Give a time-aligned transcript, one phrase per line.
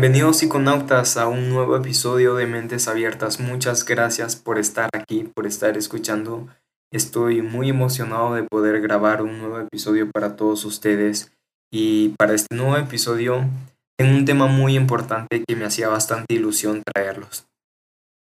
[0.00, 3.38] Bienvenidos psiconautas a un nuevo episodio de Mentes Abiertas.
[3.38, 6.48] Muchas gracias por estar aquí, por estar escuchando.
[6.90, 11.32] Estoy muy emocionado de poder grabar un nuevo episodio para todos ustedes.
[11.70, 13.44] Y para este nuevo episodio
[13.98, 17.46] tengo un tema muy importante que me hacía bastante ilusión traerlos.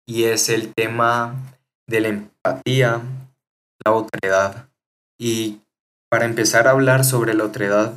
[0.08, 1.34] Y es el tema
[1.86, 3.02] de la empatía,
[3.84, 4.70] la otredad.
[5.20, 5.60] Y
[6.08, 7.92] para empezar a hablar sobre la otredad,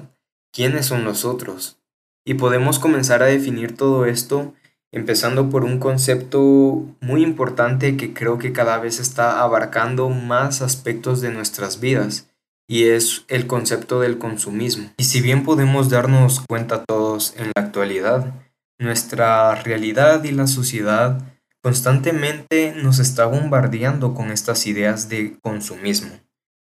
[0.52, 1.79] ¿quiénes son nosotros?
[2.26, 4.54] Y podemos comenzar a definir todo esto
[4.92, 11.22] empezando por un concepto muy importante que creo que cada vez está abarcando más aspectos
[11.22, 12.28] de nuestras vidas
[12.68, 14.92] y es el concepto del consumismo.
[14.98, 18.34] Y si bien podemos darnos cuenta todos en la actualidad,
[18.80, 21.22] nuestra realidad y la sociedad
[21.62, 26.12] constantemente nos está bombardeando con estas ideas de consumismo,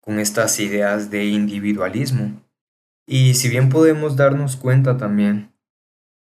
[0.01, 2.43] con estas ideas de individualismo.
[3.13, 5.53] Y si bien podemos darnos cuenta también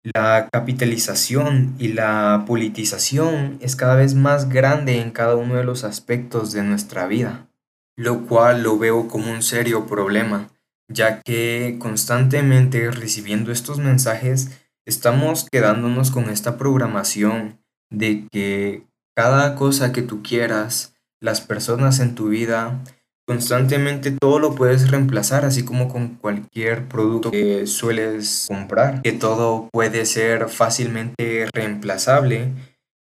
[0.02, 5.84] la capitalización y la politización es cada vez más grande en cada uno de los
[5.84, 7.48] aspectos de nuestra vida,
[7.96, 10.50] lo cual lo veo como un serio problema,
[10.92, 19.92] ya que constantemente recibiendo estos mensajes estamos quedándonos con esta programación de que cada cosa
[19.92, 22.82] que tú quieras, las personas en tu vida,
[23.30, 29.70] Constantemente todo lo puedes reemplazar, así como con cualquier producto que sueles comprar, que todo
[29.72, 32.48] puede ser fácilmente reemplazable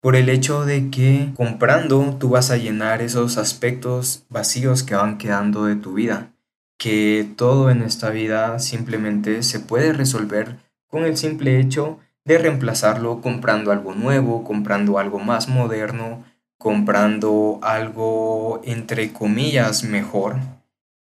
[0.01, 5.19] por el hecho de que comprando tú vas a llenar esos aspectos vacíos que van
[5.19, 6.31] quedando de tu vida,
[6.79, 10.57] que todo en esta vida simplemente se puede resolver
[10.87, 16.23] con el simple hecho de reemplazarlo comprando algo nuevo, comprando algo más moderno,
[16.63, 20.37] comprando algo entre comillas mejor,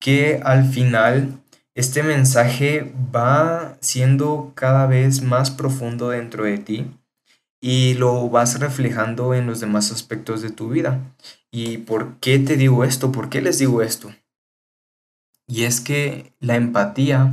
[0.00, 1.40] que al final
[1.76, 6.90] este mensaje va siendo cada vez más profundo dentro de ti
[7.60, 11.00] y lo vas reflejando en los demás aspectos de tu vida.
[11.52, 13.12] ¿Y por qué te digo esto?
[13.12, 14.12] ¿Por qué les digo esto?
[15.46, 17.32] Y es que la empatía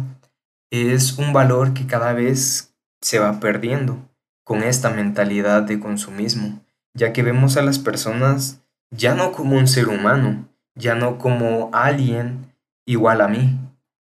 [0.69, 3.97] es un valor que cada vez se va perdiendo
[4.44, 6.62] con esta mentalidad de consumismo
[6.93, 8.61] ya que vemos a las personas
[8.91, 12.53] ya no como un ser humano, ya no como alguien
[12.85, 13.57] igual a mí,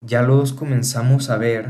[0.02, 1.70] ya los comenzamos a ver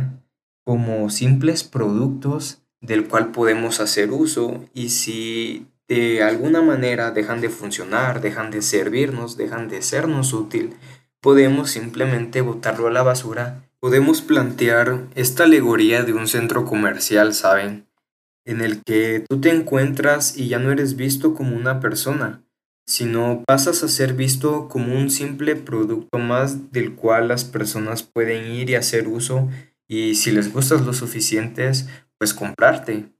[0.64, 7.50] como simples productos del cual podemos hacer uso y si de alguna manera dejan de
[7.50, 10.76] funcionar, dejan de servirnos, dejan de sernos útil,
[11.20, 13.64] podemos simplemente botarlo a la basura.
[13.80, 17.89] Podemos plantear esta alegoría de un centro comercial, ¿saben?
[18.50, 22.42] En el que tú te encuentras y ya no eres visto como una persona,
[22.88, 28.52] sino pasas a ser visto como un simple producto más del cual las personas pueden
[28.52, 29.48] ir y hacer uso
[29.88, 33.14] y si les gustas lo suficientes, pues comprarte.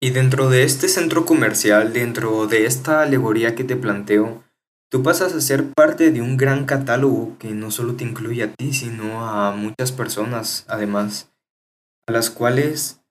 [0.00, 4.42] Y dentro de este centro comercial, dentro de esta alegoría que te planteo,
[4.90, 8.52] tú pasas a ser parte de un gran catálogo que no solo te incluye a
[8.54, 11.30] ti, sino a muchas personas, además,
[12.06, 13.02] a las cuales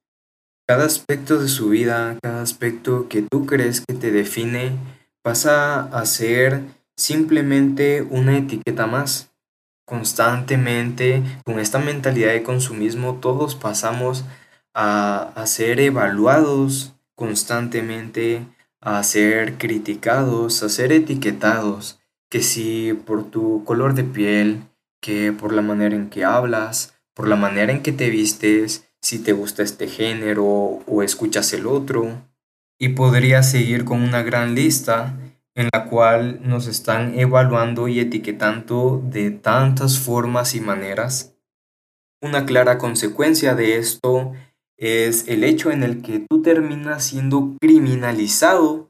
[0.68, 4.72] cada aspecto de su vida, cada aspecto que tú crees que te define,
[5.22, 6.62] pasa a ser
[6.98, 9.32] simplemente una etiqueta más.
[9.86, 14.26] Constantemente, con esta mentalidad de consumismo, todos pasamos
[14.74, 18.48] a, a ser evaluados constantemente,
[18.82, 22.00] a ser criticados, a ser etiquetados,
[22.30, 24.64] que si por tu color de piel,
[25.02, 29.20] que por la manera en que hablas, por la manera en que te vistes, si
[29.20, 32.28] te gusta este género o escuchas el otro.
[32.80, 35.16] Y podría seguir con una gran lista
[35.54, 41.36] en la cual nos están evaluando y etiquetando de tantas formas y maneras.
[42.20, 44.34] Una clara consecuencia de esto
[44.76, 48.90] es el hecho en el que tú terminas siendo criminalizado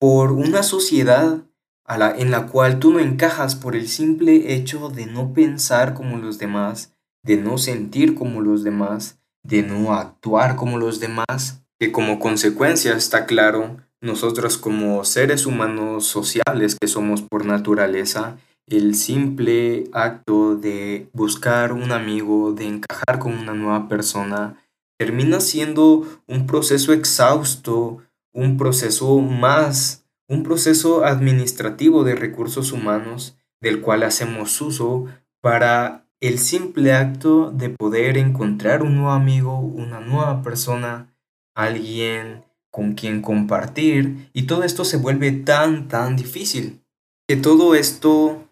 [0.00, 1.44] por una sociedad
[1.84, 5.94] a la, en la cual tú no encajas por el simple hecho de no pensar
[5.94, 11.62] como los demás, de no sentir como los demás, de no actuar como los demás,
[11.78, 18.94] que como consecuencia está claro, nosotros como seres humanos sociales que somos por naturaleza, el
[18.94, 24.60] simple acto de buscar un amigo, de encajar con una nueva persona,
[24.98, 28.02] termina siendo un proceso exhausto,
[28.32, 35.06] un proceso más, un proceso administrativo de recursos humanos del cual hacemos uso
[35.40, 41.14] para el simple acto de poder encontrar un nuevo amigo, una nueva persona,
[41.54, 46.82] alguien con quien compartir, y todo esto se vuelve tan, tan difícil,
[47.28, 48.46] que todo esto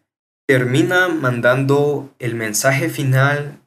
[0.47, 3.61] termina mandando el mensaje final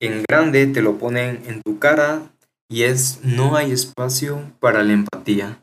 [0.00, 2.22] en grande, te lo ponen en tu cara
[2.68, 5.62] y es no hay espacio para la empatía.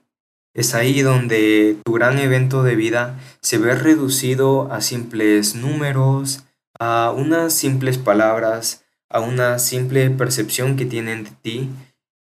[0.54, 6.47] Es ahí donde tu gran evento de vida se ve reducido a simples números,
[6.80, 11.70] a unas simples palabras, a una simple percepción que tienen de ti,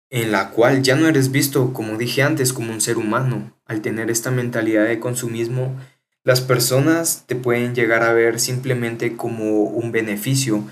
[0.10, 3.52] en la cual ya no eres visto, como dije antes, como un ser humano.
[3.66, 5.76] Al tener esta mentalidad de consumismo,
[6.24, 10.64] las personas te pueden llegar a ver simplemente como un beneficio.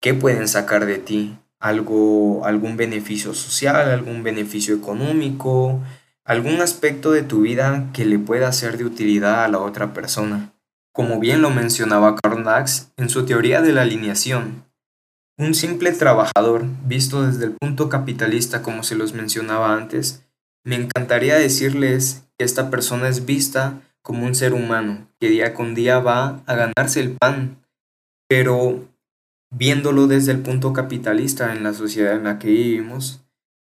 [0.00, 1.38] ¿Qué pueden sacar de ti?
[1.60, 5.80] Algo, algún beneficio social, algún beneficio económico,
[6.24, 10.52] algún aspecto de tu vida que le pueda ser de utilidad a la otra persona.
[10.98, 12.44] Como bien lo mencionaba Karl
[12.96, 14.64] en su teoría de la alineación,
[15.38, 20.26] un simple trabajador, visto desde el punto capitalista como se los mencionaba antes,
[20.64, 25.76] me encantaría decirles que esta persona es vista como un ser humano que día con
[25.76, 27.64] día va a ganarse el pan,
[28.28, 28.84] pero
[29.50, 33.22] viéndolo desde el punto capitalista en la sociedad en la que vivimos,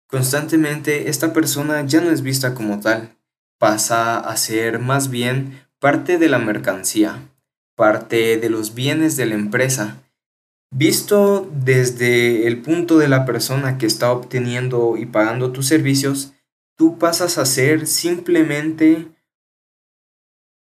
[0.09, 3.17] Constantemente esta persona ya no es vista como tal,
[3.61, 7.31] pasa a ser más bien parte de la mercancía,
[7.75, 10.03] parte de los bienes de la empresa.
[10.73, 16.35] Visto desde el punto de la persona que está obteniendo y pagando tus servicios,
[16.77, 19.09] tú pasas a ser simplemente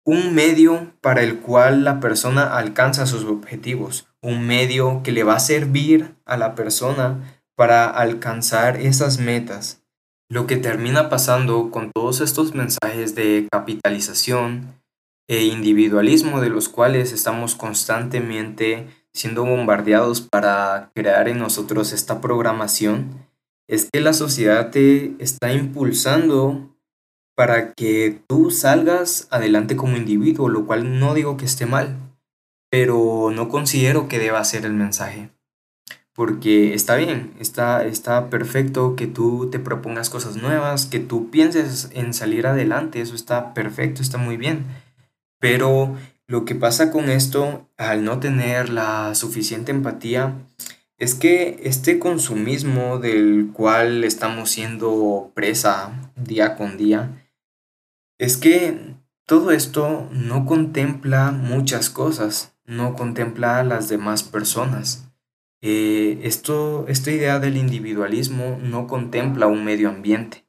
[0.05, 5.35] un medio para el cual la persona alcanza sus objetivos, un medio que le va
[5.35, 9.83] a servir a la persona para alcanzar esas metas.
[10.29, 14.78] Lo que termina pasando con todos estos mensajes de capitalización
[15.29, 23.27] e individualismo de los cuales estamos constantemente siendo bombardeados para crear en nosotros esta programación,
[23.67, 26.75] es que la sociedad te está impulsando
[27.35, 31.95] para que tú salgas adelante como individuo, lo cual no digo que esté mal,
[32.69, 35.29] pero no considero que deba ser el mensaje
[36.19, 41.91] porque está bien, está, está perfecto que tú te propongas cosas nuevas, que tú pienses
[41.93, 44.65] en salir adelante, eso está perfecto, está muy bien.
[45.39, 45.95] Pero
[46.27, 50.35] lo que pasa con esto, al no tener la suficiente empatía,
[50.97, 57.25] es que este consumismo del cual estamos siendo presa día con día,
[58.17, 58.95] es que
[59.25, 65.09] todo esto no contempla muchas cosas, no contempla a las demás personas.
[65.61, 70.45] Eh, esto, esta idea del individualismo no contempla un medio ambiente.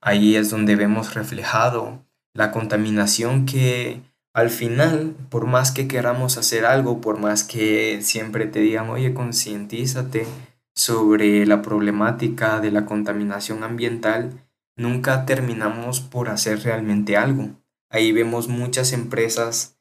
[0.00, 4.00] Ahí es donde vemos reflejado la contaminación que
[4.32, 9.12] al final, por más que queramos hacer algo, por más que siempre te digan, oye,
[9.12, 10.26] concientízate
[10.74, 14.44] sobre la problemática de la contaminación ambiental,
[14.76, 17.50] nunca terminamos por hacer realmente algo.
[17.90, 19.76] Ahí vemos muchas empresas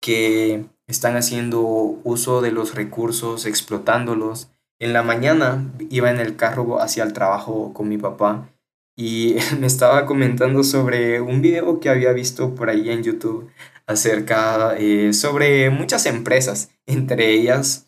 [0.00, 4.50] que están haciendo uso de los recursos, explotándolos.
[4.80, 8.48] En la mañana iba en el carro hacia el trabajo con mi papá
[8.96, 13.48] y me estaba comentando sobre un video que había visto por ahí en YouTube
[13.86, 17.86] acerca eh, sobre muchas empresas, entre ellas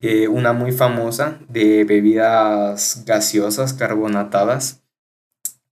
[0.00, 4.82] eh, una muy famosa de bebidas gaseosas carbonatadas.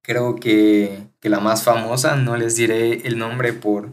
[0.02, 3.90] Creo que, que la más famosa, no les diré el nombre por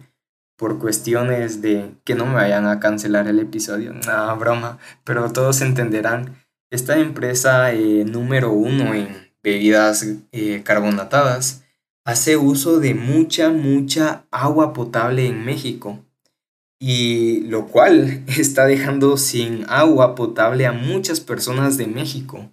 [0.57, 5.62] por cuestiones de que no me vayan a cancelar el episodio, nada, broma, pero todos
[5.62, 6.43] entenderán.
[6.72, 9.07] Esta empresa eh, número uno en
[9.43, 10.03] bebidas
[10.63, 11.63] carbonatadas
[12.08, 16.06] hace uso de mucha, mucha agua potable en México.
[16.80, 22.50] Y lo cual está dejando sin agua potable a muchas personas de México.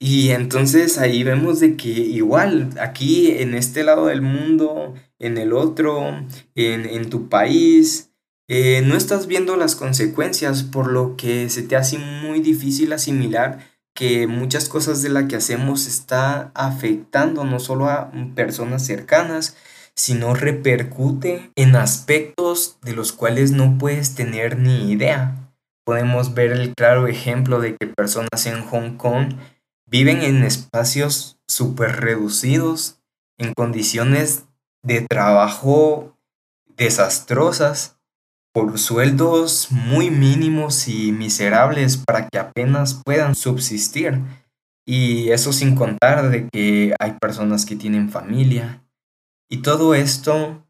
[0.00, 5.52] Y entonces ahí vemos de que igual aquí en este lado del mundo, en el
[5.52, 8.10] otro, en, tu país,
[8.48, 13.60] eh, no estás viendo las consecuencias, por lo que se te hace muy difícil asimilar
[13.94, 19.56] que muchas cosas de las que hacemos está afectando no solo a personas cercanas,
[19.94, 25.36] sino repercute en aspectos de los cuales no puedes tener ni idea.
[25.84, 29.34] Podemos ver el claro ejemplo de que personas en Hong Kong
[29.92, 32.98] Viven en espacios súper reducidos,
[33.36, 34.46] en condiciones
[34.82, 36.16] de trabajo
[36.78, 38.00] desastrosas,
[38.52, 44.20] por sueldos muy mínimos y miserables para que apenas puedan subsistir.
[44.86, 48.82] Y eso sin contar de que hay personas que tienen familia.
[49.48, 50.66] Y todo esto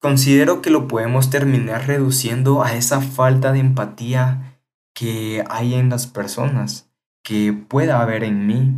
[0.00, 4.60] considero que lo podemos terminar reduciendo a esa falta de empatía
[4.94, 6.88] que hay en las personas
[7.22, 8.72] que pueda haber en mí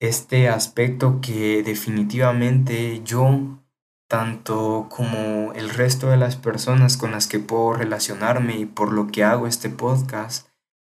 [0.00, 3.60] este aspecto que definitivamente yo,
[4.08, 9.06] tanto como el resto de las personas con las que puedo relacionarme y por lo
[9.08, 10.48] que hago este podcast,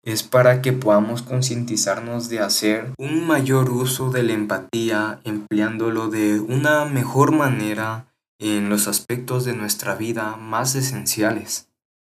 [0.04, 6.40] es para que podamos concientizarnos de hacer un mayor uso de la empatía, empleándolo de
[6.40, 8.06] una mejor manera
[8.38, 11.68] en los aspectos de nuestra vida más esenciales.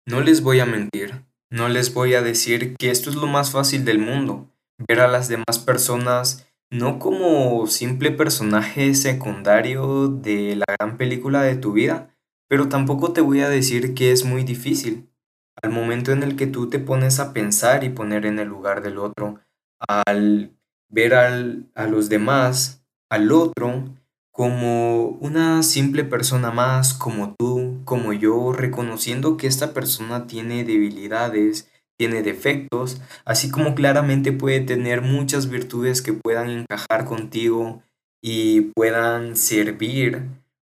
[0.07, 3.51] No les voy a mentir, no les voy a decir que esto es lo más
[3.51, 4.49] fácil del mundo,
[4.87, 11.55] ver a las demás personas no como simple personaje secundario de la gran película de
[11.55, 12.15] tu vida,
[12.47, 15.09] pero tampoco te voy a decir que es muy difícil.
[15.61, 18.81] Al momento en el que tú te pones a pensar y poner en el lugar
[18.81, 19.39] del otro,
[19.97, 20.51] al
[20.89, 23.85] ver al, a los demás, al otro,
[24.31, 31.71] como una simple persona más, como tú, como yo, reconociendo que esta persona tiene debilidades,
[31.97, 37.81] tiene defectos, así como claramente puede tener muchas virtudes que puedan encajar contigo
[38.23, 40.23] y puedan servir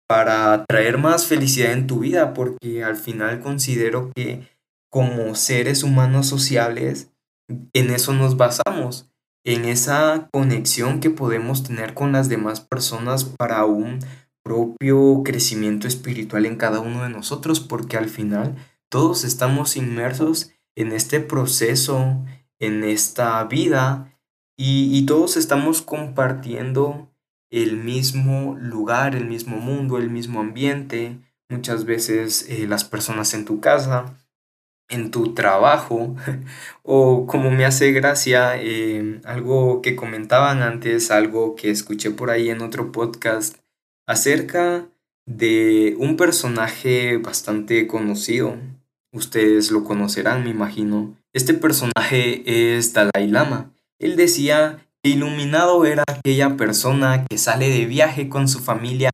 [0.07, 4.47] para traer más felicidad en tu vida, porque al final considero que
[4.91, 7.11] como seres humanos sociables,
[7.73, 9.07] en eso nos basamos
[9.45, 13.99] en esa conexión que podemos tener con las demás personas para un
[14.43, 18.55] propio crecimiento espiritual en cada uno de nosotros, porque al final
[18.89, 22.23] todos estamos inmersos en este proceso,
[22.59, 24.11] en esta vida,
[24.57, 27.11] y, todos estamos compartiendo
[27.49, 31.17] el mismo lugar, el mismo mundo, el mismo ambiente,
[31.49, 34.23] muchas veces eh, las personas en tu casa,
[34.87, 36.15] en tu trabajo
[36.83, 42.49] o como me hace gracia eh, algo que comentaban antes, algo que escuché por ahí
[42.51, 43.57] en otro podcast
[44.07, 44.87] acerca
[45.25, 48.57] de un personaje bastante conocido.
[49.13, 51.17] Ustedes lo conocerán, me imagino.
[51.33, 53.71] Este personaje es Dalai Lama.
[53.99, 59.11] Él decía que iluminado era aquella persona que sale de viaje con su familia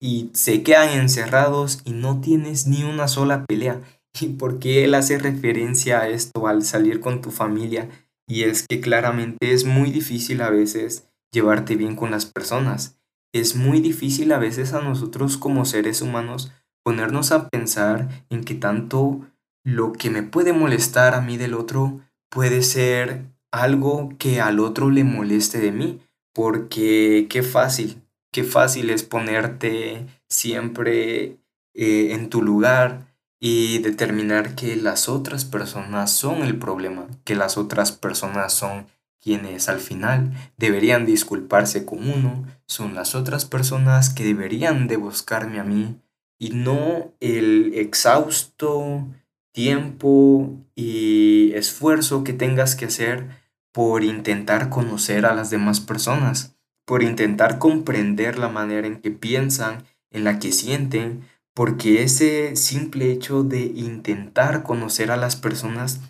[0.00, 3.80] y se quedan encerrados y no tienes ni una sola pelea
[4.20, 7.88] y por qué él hace referencia a esto al salir con tu familia.
[8.26, 12.98] Y es que claramente es muy difícil a veces llevarte bien con las personas.
[13.32, 16.52] Es muy difícil a veces a nosotros como seres humanos
[16.88, 19.20] ponernos a pensar en que tanto
[19.62, 24.88] lo que me puede molestar a mí del otro puede ser algo que al otro
[24.88, 26.00] le moleste de mí.
[26.32, 28.00] Porque qué fácil,
[28.32, 31.36] qué fácil es ponerte siempre
[31.74, 33.06] eh, en tu lugar,
[33.38, 38.86] y determinar que las otras personas son el problema, que las otras personas son
[39.20, 45.60] quienes al final deberían disculparse con uno, son las otras personas que deberían de buscarme
[45.60, 46.00] a mí
[46.38, 49.06] y no el exhausto
[49.52, 53.28] tiempo y esfuerzo que tengas que hacer
[53.72, 59.84] por intentar conocer a las demás personas, por intentar comprender la manera en que piensan,
[60.10, 66.00] en la que sienten, porque ese simple hecho de intentar conocer a las personas,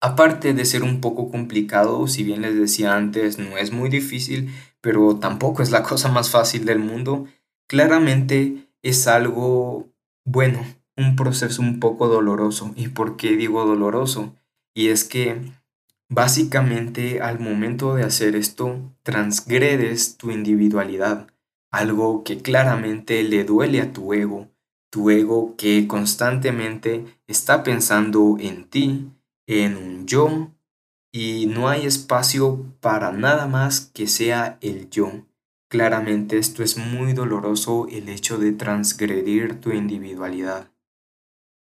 [0.00, 4.50] aparte de ser un poco complicado, si bien les decía antes, no es muy difícil,
[4.80, 7.26] pero tampoco es la cosa más fácil del mundo,
[7.68, 9.88] claramente es algo
[10.26, 10.64] bueno,
[10.96, 12.72] un proceso un poco doloroso.
[12.76, 14.34] ¿Y por qué digo doloroso?
[14.74, 15.40] Y es que
[16.08, 21.28] básicamente al momento de hacer esto, transgredes tu individualidad,
[21.72, 24.48] algo que claramente le duele a tu ego,
[24.90, 29.10] tu ego que constantemente está pensando en ti,
[29.46, 30.50] en un yo,
[31.10, 35.24] y no hay espacio para nada más que sea el yo.
[35.74, 40.70] Claramente esto es muy doloroso el hecho de transgredir tu individualidad.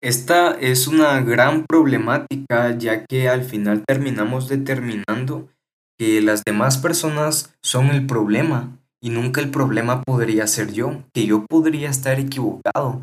[0.04, 5.48] Esta es una gran problemática ya que al final terminamos determinando
[5.98, 11.26] que las demás personas son el problema y nunca el problema podría ser yo, que
[11.26, 13.02] yo podría estar equivocado.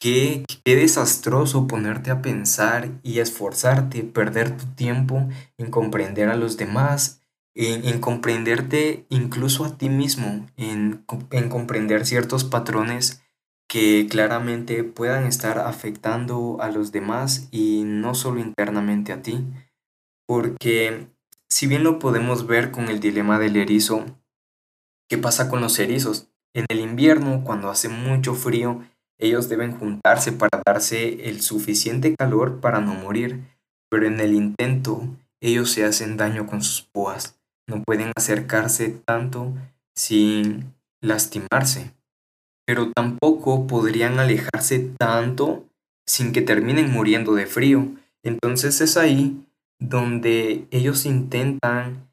[0.00, 5.28] Qué, qué desastroso ponerte a pensar y esforzarte, perder tu tiempo
[5.58, 7.20] en comprender a los demás,
[7.54, 13.22] en, comprenderte incluso a ti mismo, en, en comprender ciertos patrones
[13.68, 19.44] que claramente puedan estar afectando a los demás y no solo internamente a ti.
[20.26, 21.08] Porque
[21.48, 24.04] si bien lo podemos ver con el dilema del erizo,
[25.08, 26.28] ¿Qué pasa con los erizos?
[26.54, 28.82] En el invierno, cuando hace mucho frío,
[29.18, 33.44] ellos deben juntarse para darse el suficiente calor para no morir,
[33.90, 35.06] pero en el intento
[35.40, 37.33] ellos se hacen daño con sus púas.
[37.66, 39.54] No pueden acercarse tanto
[39.96, 41.92] sin lastimarse,
[42.66, 45.64] pero tampoco podrían alejarse tanto
[46.06, 47.88] sin que terminen muriendo de frío.
[48.22, 49.46] Entonces es ahí
[49.80, 52.10] donde ellos intentan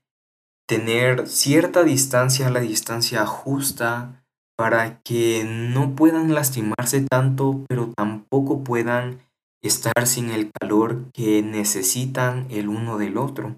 [0.67, 4.23] tener cierta distancia, la distancia justa,
[4.57, 9.19] para que no puedan lastimarse tanto, pero tampoco puedan
[9.63, 13.55] estar sin el calor que necesitan el uno del otro.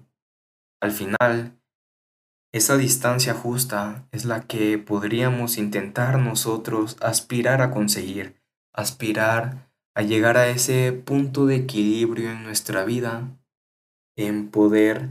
[0.80, 1.58] Al final,
[2.54, 8.36] esa distancia justa es la que podríamos intentar nosotros aspirar a conseguir,
[8.72, 13.28] aspirar a llegar a ese punto de equilibrio en nuestra vida,
[14.16, 15.08] en poder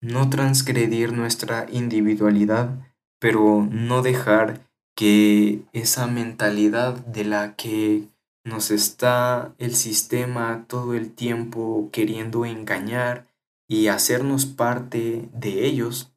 [0.00, 8.08] no transgredir nuestra individualidad, pero no dejar que esa mentalidad de la que
[8.44, 13.28] nos está el sistema todo el tiempo queriendo engañar
[13.68, 16.11] y hacernos parte de ellos,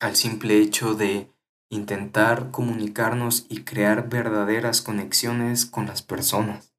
[0.00, 1.30] al simple hecho de
[1.70, 6.72] intentar comunicarnos y crear verdaderas conexiones con las personas.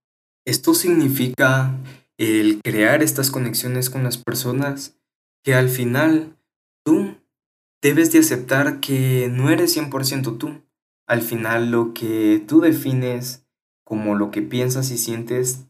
[0.45, 1.75] Esto significa
[2.17, 4.97] el crear estas conexiones con las personas
[5.43, 6.37] que al final
[6.83, 7.17] tú
[7.81, 10.61] debes de aceptar que no eres 100% tú.
[11.05, 13.45] Al final lo que tú defines
[13.83, 15.65] como lo que piensas y sientes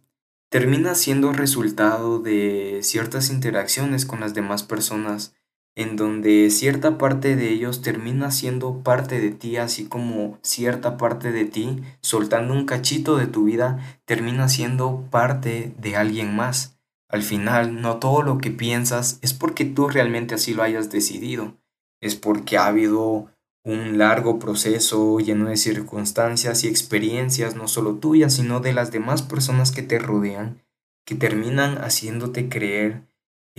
[0.49, 5.35] termina siendo resultado de ciertas interacciones con las demás personas
[5.77, 11.31] en donde cierta parte de ellos termina siendo parte de ti, así como cierta parte
[11.31, 16.79] de ti, soltando un cachito de tu vida, termina siendo parte de alguien más.
[17.07, 21.55] Al final, no todo lo que piensas es porque tú realmente así lo hayas decidido,
[22.01, 23.27] es porque ha habido
[23.63, 29.21] un largo proceso lleno de circunstancias y experiencias, no solo tuyas, sino de las demás
[29.21, 30.63] personas que te rodean,
[31.05, 33.03] que terminan haciéndote creer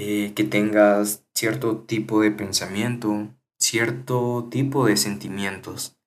[0.01, 5.99] eh, que tengas cierto tipo de pensamiento, cierto tipo de sentimientos,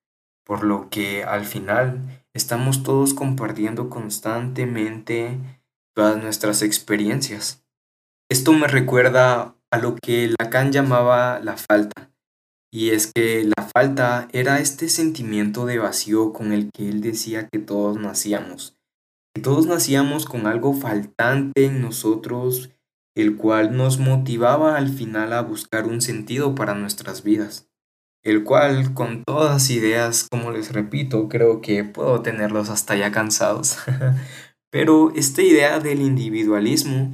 [0.46, 5.38] por lo que al final estamos todos compartiendo constantemente
[5.94, 7.66] todas nuestras experiencias.
[8.30, 12.10] Esto me recuerda a lo que Lacan llamaba la falta,
[12.72, 17.46] y es que la falta era este sentimiento de vacío con el que él decía
[17.46, 18.74] que todos nacíamos,
[19.34, 22.70] que todos nacíamos con algo faltante en nosotros
[23.14, 27.68] el cual nos motivaba al final a buscar un sentido para nuestras vidas,
[28.22, 33.78] el cual con todas ideas, como les repito, creo que puedo tenerlos hasta ya cansados,
[34.70, 37.12] pero esta idea del individualismo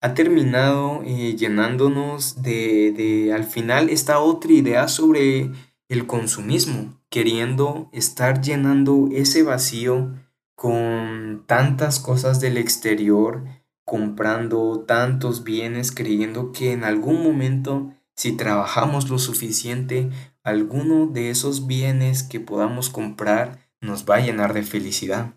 [0.00, 5.50] ha terminado eh, llenándonos de, de al final esta otra idea sobre
[5.88, 10.14] el consumismo, queriendo estar llenando ese vacío
[10.56, 13.44] con tantas cosas del exterior
[13.86, 20.10] comprando tantos bienes creyendo que en algún momento, si trabajamos lo suficiente,
[20.42, 25.34] alguno de esos bienes que podamos comprar nos va a llenar de felicidad.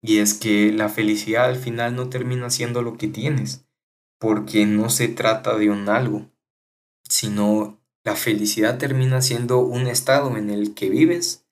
[0.00, 3.66] Y es que la felicidad al final no termina siendo lo que tienes,
[4.20, 6.30] porque no se trata de un algo,
[7.02, 11.48] sino la felicidad termina siendo un estado en el que vives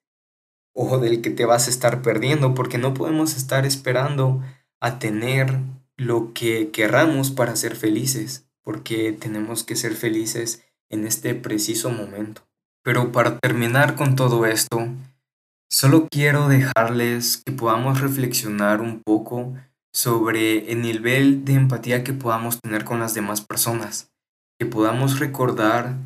[0.73, 4.41] o del que te vas a estar perdiendo, porque no podemos estar esperando
[4.79, 5.59] a tener
[5.97, 12.47] lo que querramos para ser felices, porque tenemos que ser felices en este preciso momento.
[12.83, 14.87] Pero para terminar con todo esto,
[15.69, 19.55] solo quiero dejarles que podamos reflexionar un poco
[19.91, 24.11] sobre el nivel de empatía que podamos tener con las demás personas,
[24.59, 25.97] que podamos recordar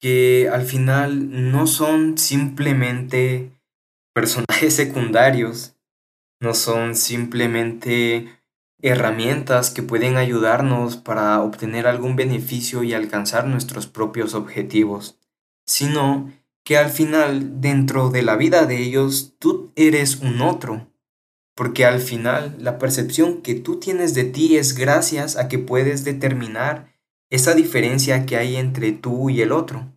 [0.00, 3.50] que al final no son simplemente
[4.14, 5.74] personajes secundarios,
[6.40, 8.28] no son simplemente
[8.84, 15.18] herramientas que pueden ayudarnos para obtener algún beneficio y alcanzar nuestros propios objetivos,
[15.64, 16.30] sino
[16.64, 20.92] que al final dentro de la vida de ellos tú eres un otro,
[21.54, 26.04] porque al final la percepción que tú tienes de ti es gracias a que puedes
[26.04, 26.92] determinar
[27.30, 29.90] esa diferencia que hay entre tú y el otro.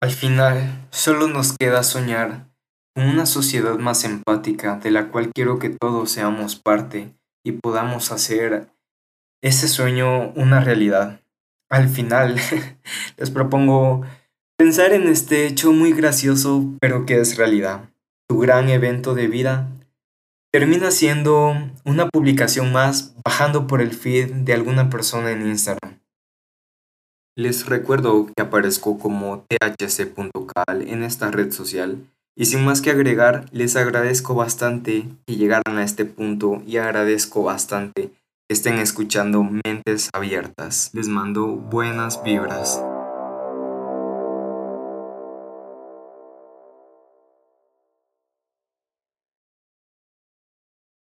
[0.00, 2.52] Al final solo nos queda soñar
[2.92, 8.12] con una sociedad más empática de la cual quiero que todos seamos parte y podamos
[8.12, 8.68] hacer
[9.42, 11.20] ese sueño una realidad.
[11.70, 12.36] Al final,
[13.16, 14.02] les propongo
[14.58, 17.90] pensar en este hecho muy gracioso, pero que es realidad.
[18.28, 19.68] Tu gran evento de vida
[20.52, 26.00] termina siendo una publicación más bajando por el feed de alguna persona en Instagram.
[27.34, 33.46] Les recuerdo que aparezco como thc.cal en esta red social y sin más que agregar,
[33.52, 38.10] les agradezco bastante que llegaran a este punto y agradezco bastante
[38.48, 40.90] que estén escuchando Mentes Abiertas.
[40.92, 42.82] Les mando buenas vibras.